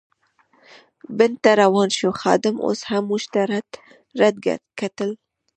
بڼ 1.17 1.31
ته 1.43 1.51
روان 1.61 1.89
شوو، 1.97 2.11
خادم 2.21 2.55
اوس 2.65 2.79
هم 2.89 3.03
موږ 3.09 3.23
ته 3.33 3.41
رډ 3.51 3.67
رډ 4.19 4.35
کتل. 4.79 5.09